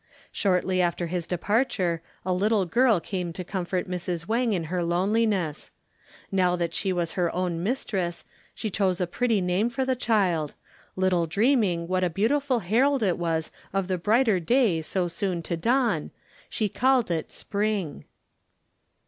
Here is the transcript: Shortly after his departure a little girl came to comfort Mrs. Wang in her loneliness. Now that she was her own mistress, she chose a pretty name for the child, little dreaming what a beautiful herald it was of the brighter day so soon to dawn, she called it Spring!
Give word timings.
Shortly 0.31 0.81
after 0.81 1.05
his 1.05 1.27
departure 1.27 2.01
a 2.25 2.33
little 2.33 2.65
girl 2.65 2.99
came 2.99 3.31
to 3.33 3.43
comfort 3.43 3.87
Mrs. 3.87 4.27
Wang 4.27 4.51
in 4.51 4.63
her 4.63 4.83
loneliness. 4.83 5.69
Now 6.31 6.55
that 6.55 6.73
she 6.73 6.91
was 6.91 7.11
her 7.11 7.31
own 7.35 7.61
mistress, 7.61 8.25
she 8.55 8.71
chose 8.71 8.99
a 8.99 9.05
pretty 9.05 9.41
name 9.41 9.69
for 9.69 9.85
the 9.85 9.95
child, 9.95 10.55
little 10.95 11.27
dreaming 11.27 11.87
what 11.87 12.03
a 12.03 12.09
beautiful 12.09 12.61
herald 12.61 13.03
it 13.03 13.19
was 13.19 13.51
of 13.73 13.87
the 13.87 13.99
brighter 13.99 14.39
day 14.39 14.81
so 14.81 15.07
soon 15.07 15.43
to 15.43 15.55
dawn, 15.55 16.09
she 16.49 16.67
called 16.67 17.11
it 17.11 17.31
Spring! 17.31 18.05